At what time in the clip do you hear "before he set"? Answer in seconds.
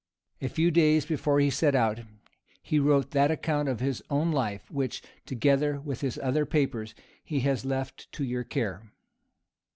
1.05-1.75